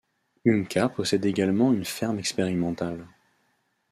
[0.47, 3.05] Umka possède également une ferme expérimentale.